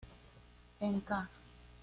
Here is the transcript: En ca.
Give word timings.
En 0.79 0.99
ca. 1.01 1.21